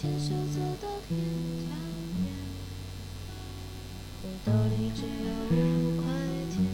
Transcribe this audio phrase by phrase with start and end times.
[0.00, 1.18] 牵手走到天
[1.68, 1.76] 桥
[2.16, 2.32] 边，
[4.22, 5.28] 我兜里只有
[5.58, 6.08] 五块
[6.50, 6.64] 钱。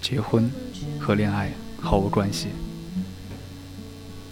[0.00, 0.50] 结婚
[0.98, 2.48] 和恋爱毫无关系。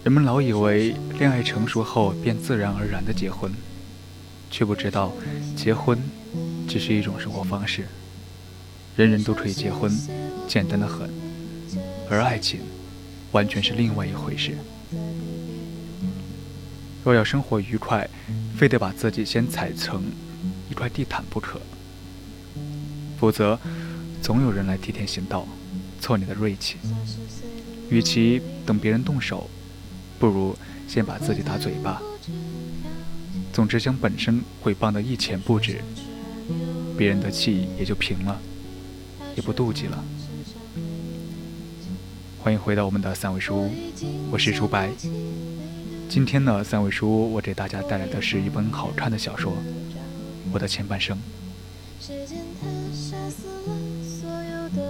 [0.03, 3.49] 人们老以为恋爱成熟后便自然而然的结婚，
[4.49, 5.13] 却不知道
[5.55, 5.97] 结婚
[6.67, 7.87] 只是一种生活方式。
[8.97, 9.89] 人人都可以结婚，
[10.45, 11.09] 简单的很，
[12.09, 12.59] 而爱情
[13.31, 14.57] 完全是另外一回事。
[17.03, 18.07] 若要生活愉快，
[18.55, 20.03] 非得把自己先踩成
[20.69, 21.59] 一块地毯不可，
[23.19, 23.59] 否则
[24.21, 25.47] 总有人来替天行道，
[25.99, 26.77] 挫你的锐气。
[27.89, 29.49] 与其等别人动手，
[30.19, 30.55] 不如
[30.87, 31.99] 先把自己打嘴巴。
[33.51, 35.81] 总之，将本身毁谤得一钱不值，
[36.95, 38.39] 别人的气也就平了，
[39.35, 40.03] 也不妒忌了。
[42.39, 43.71] 欢迎回到我们的三味书屋，
[44.31, 44.91] 我是朱白。
[46.11, 49.53] 今天呢，三位书我给大家带来的是一本好看的小说
[50.51, 51.17] 《我的前半生》。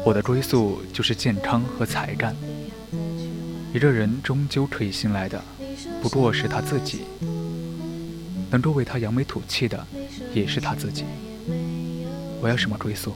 [0.04, 2.36] 我的归宿就是健康和才干。
[3.72, 5.40] 一个人终究可以信赖的，
[6.02, 7.02] 不过是他自己。
[8.50, 9.86] 能够为他扬眉吐气的，
[10.34, 11.06] 也是他自己。
[12.42, 13.14] 我要什么归宿？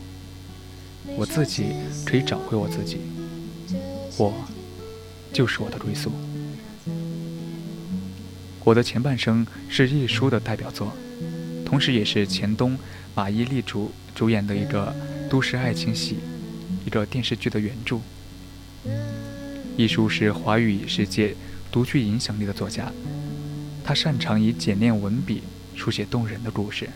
[1.18, 1.74] 我自己
[2.06, 3.00] 可以找回我自己。
[4.16, 4.32] 我
[5.34, 6.12] 就是我的归宿。
[8.66, 10.92] 我的前半生是亦舒的代表作，
[11.64, 12.76] 同时也是钱东、
[13.14, 14.92] 马伊琍主主演的一个
[15.30, 16.18] 都市爱情戏，
[16.84, 18.00] 一个电视剧的原著。
[19.78, 21.36] 亦舒是华语世界
[21.72, 22.92] 独具影响力的作家，
[23.84, 25.44] 他擅长以简练文笔
[25.76, 26.90] 书写动人的故事，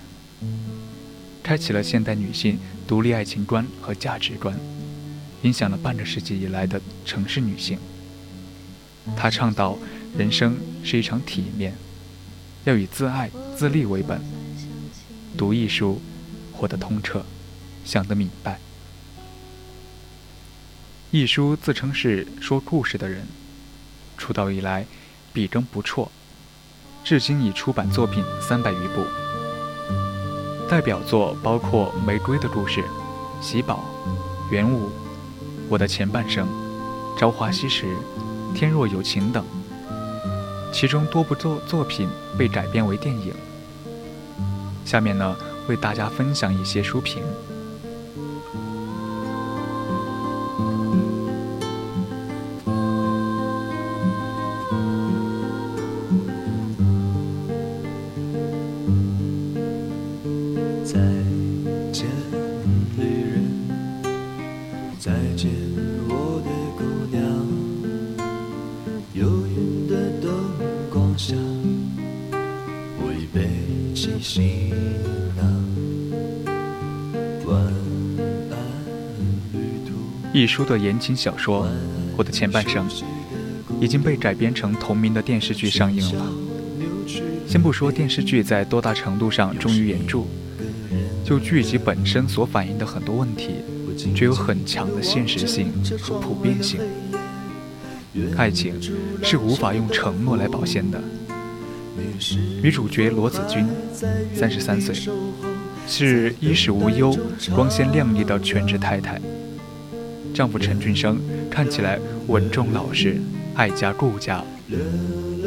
[1.44, 2.58] 开启了现代女性
[2.88, 4.58] 独立爱情观和价值观，
[5.44, 7.78] 影响了半个世纪以来的城市女性。
[9.16, 9.78] 他倡导
[10.18, 11.76] 人生是一场体面，
[12.66, 14.22] 要以自爱自立为本。
[15.38, 16.02] 读一书，
[16.52, 17.24] 活得通彻，
[17.86, 18.60] 想得明白。
[21.12, 23.26] 一书自称是说故事的人，
[24.18, 24.86] 出道以来
[25.32, 26.10] 笔耕不辍，
[27.04, 29.06] 至今已出版作品三百余部。
[30.70, 32.82] 代表作包括《玫瑰的故事》
[33.42, 33.84] 《喜宝》
[34.54, 34.88] 《元武》
[35.70, 36.48] 《我的前半生》
[37.20, 37.86] 《朝花夕拾》
[38.54, 39.44] 《天若有情》等，
[40.72, 42.08] 其中多部作作品
[42.38, 43.34] 被改编为电影。
[44.86, 45.36] 下面呢，
[45.68, 47.22] 为大家分享一些书评。
[80.34, 80.64] 一书。
[80.64, 81.66] 的言情小说
[82.16, 82.88] 《我的前半生》
[83.80, 86.26] 已经被改编成同名的电视剧上映了。
[87.48, 90.24] 先不说电视剧在多大程度上忠于原著，
[91.26, 93.56] 就剧集本身所反映的很多问题，
[94.14, 96.80] 具有很强的现实性和普遍性。
[98.38, 98.76] 爱情
[99.24, 101.02] 是无法用承诺来保鲜的。
[102.62, 103.66] 女主角罗子君，
[104.36, 104.94] 三十三岁，
[105.88, 107.18] 是衣食无忧、
[107.56, 109.20] 光鲜亮丽的全职太太。
[110.40, 111.20] 丈夫陈俊生
[111.52, 113.20] 看起来稳重老实、
[113.56, 114.42] 爱家顾家，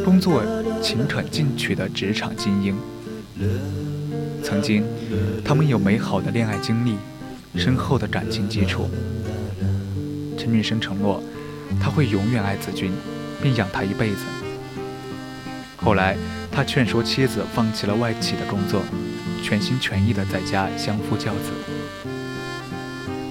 [0.05, 0.45] 工作
[0.83, 2.77] 勤恳进取的职场精英。
[4.45, 4.85] 曾经，
[5.43, 6.97] 他们有美好的恋爱经历，
[7.57, 8.91] 深厚的感情基础。
[10.37, 11.23] 陈俊生承诺，
[11.81, 12.93] 他会永远爱子君，
[13.43, 14.19] 并养她一辈子。
[15.79, 16.19] 后来，
[16.51, 18.83] 他劝说妻子放弃了外企的工作，
[19.43, 21.82] 全心全意的在家相夫教子。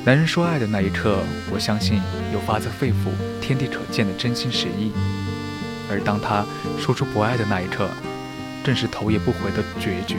[0.03, 1.19] 男人说爱的那一刻，
[1.51, 2.01] 我相信
[2.33, 4.91] 有发自肺腑、天地可见的真心实意；
[5.91, 6.43] 而当他
[6.79, 7.87] 说出不爱的那一刻，
[8.63, 10.15] 正是头也不回的决绝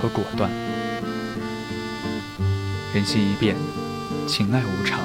[0.00, 0.50] 和果断。
[2.94, 3.54] 人心一变，
[4.26, 5.00] 情爱无常。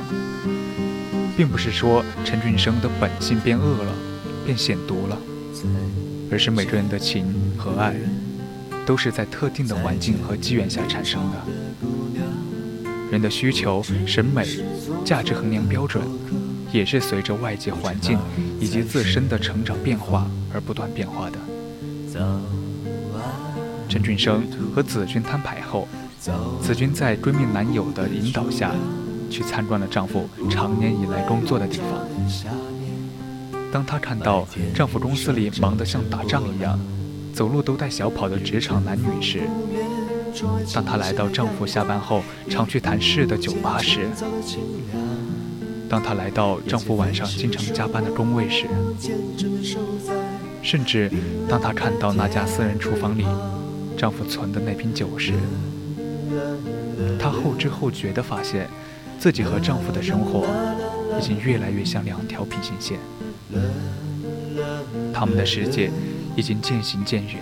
[1.36, 3.92] 并不是说陈俊生的本性变恶了，
[4.46, 5.18] 变险毒了，
[6.32, 7.26] 而是每个人的情
[7.58, 7.94] 和爱，
[8.86, 11.65] 都是在特定的环境和机缘下产生的。
[13.16, 14.46] 人的需求、审美、
[15.06, 16.04] 价值衡量标准，
[16.74, 18.20] 也是随着外界环境
[18.60, 21.38] 以及自身的成长变化而不断变化的。
[23.88, 24.44] 陈俊生
[24.76, 25.88] 和子君摊牌后，
[26.62, 28.74] 子君在闺蜜男友的引导下，
[29.30, 32.06] 去参观了丈夫常年以来工作的地方。
[33.72, 36.78] 当她看到丈夫公司里忙得像打仗一样，
[37.34, 39.44] 走路都带小跑的职场男女时，
[40.74, 44.08] 当她来到丈夫下班后常去谈事的酒吧时，
[45.90, 48.66] 当她来到丈夫晚上经常加班的工位时，
[50.62, 51.12] 甚至
[51.48, 53.26] 当她看到那家私人厨房里
[53.98, 55.34] 丈夫存的那瓶酒时，
[57.20, 58.68] 她后知后觉地发现，
[59.20, 60.46] 自己和丈夫的生活
[61.20, 63.00] 已经越来越像两条平行线，
[65.14, 65.90] 他们的世界
[66.36, 67.42] 已经渐行渐远，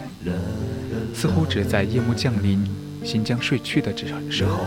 [1.13, 2.63] 似乎只在夜幕降临、
[3.03, 4.59] 新将睡去的这时候，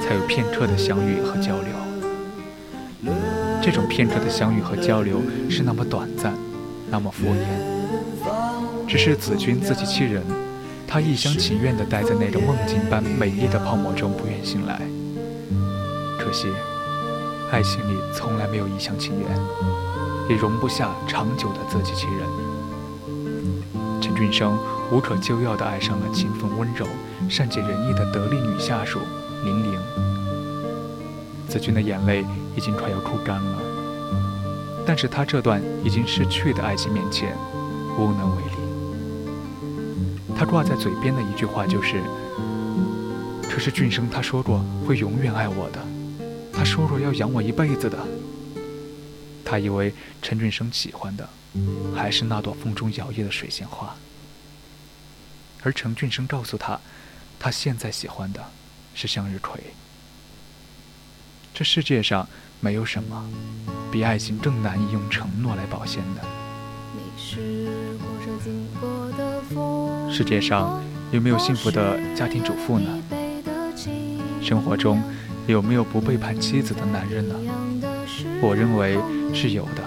[0.00, 3.12] 才有片刻的相遇和交流。
[3.62, 6.34] 这种片刻的相遇和交流是那么短暂，
[6.90, 10.22] 那么敷衍，只是子君自欺欺人。
[10.86, 14.80] 他一厢情愿地待在那个梦境般美丽的泡沫中，不愿醒来。
[16.16, 16.46] 可惜，
[17.50, 19.28] 爱情里从来没有一厢情愿，
[20.28, 22.22] 也容不下长久的自欺欺人。
[24.00, 24.56] 陈俊生
[24.92, 26.86] 无可救药地爱上了勤奋温柔、
[27.28, 29.00] 善解人意的得力女下属
[29.44, 29.80] 玲玲。
[31.48, 32.24] 子君的眼泪
[32.56, 33.58] 已经快要哭干了，
[34.84, 37.36] 但是他这段已经逝去的爱情面前，
[37.98, 38.50] 无能为力。
[40.36, 42.02] 他挂在嘴边的一句话就是
[43.48, 45.80] ：“可是俊生他说过会永远爱我的，
[46.52, 47.98] 他说过要养我一辈子的。”
[49.44, 51.28] 他以为陈俊生喜欢的
[51.94, 53.94] 还是那朵风中摇曳的水仙花，
[55.62, 56.80] 而陈俊生告诉他，
[57.38, 58.42] 他现在喜欢的
[58.94, 59.60] 是向日葵。
[61.54, 62.28] 这世界上
[62.60, 63.28] 没有什么
[63.90, 66.22] 比爱情更难以用承诺来保鲜的。
[70.12, 72.90] 世界上有没有幸福的家庭主妇呢？
[74.42, 75.02] 生活中
[75.46, 77.34] 有没有不背叛妻子的男人呢？
[78.40, 78.98] 我认为
[79.34, 79.82] 是有的，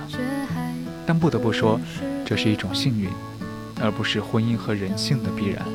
[1.05, 1.79] 但不得不说，
[2.25, 3.09] 这是一种幸运，
[3.79, 5.65] 而不是婚姻和人性的必然。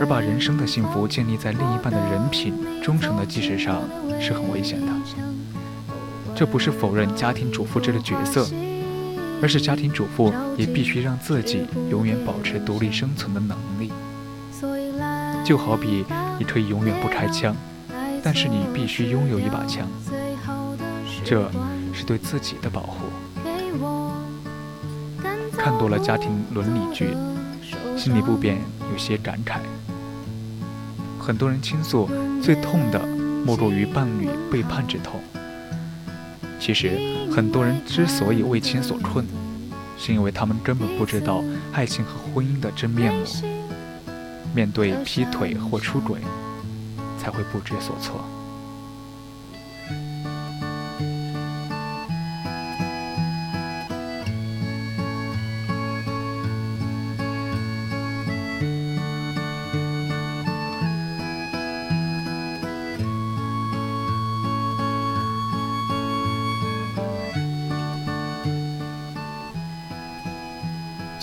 [0.00, 3.82] 而把人生的幸福建立在另一半的人品、忠诚的基石上，
[4.20, 4.86] 是很危险的。
[6.34, 8.46] 这不是否认家庭主妇这个角色。
[9.42, 13.92] 而是家庭主妇也必须让自己永远保持独立生存的能力。
[15.44, 16.06] 就好比
[16.38, 17.54] 你可以永远不开枪，
[18.22, 19.86] 但是你必须拥有一把枪，
[21.24, 21.50] 这
[21.92, 23.04] 是对自己的保护。
[25.58, 27.14] 看多了家庭伦理剧，
[27.96, 28.58] 心里不免
[28.92, 29.58] 有些感慨。
[31.18, 32.08] 很多人倾诉
[32.42, 33.00] 最痛的
[33.46, 35.20] 莫过于伴侣背叛之痛。
[36.60, 36.98] 其实，
[37.30, 39.24] 很多人之所以为情所困，
[39.98, 41.42] 是因为他们根本不知道
[41.72, 43.24] 爱情和婚姻的真面目。
[44.54, 46.20] 面对劈腿或出轨，
[47.18, 48.24] 才会不知所措。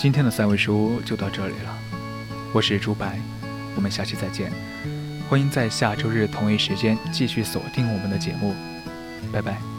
[0.02, 1.78] 今天的三味书就到这里了，
[2.52, 3.20] 我是朱白，
[3.76, 4.50] 我们下期再见，
[5.28, 8.52] 欢迎在下周日同一时间继续锁定我们的节目，
[9.32, 9.71] 拜拜。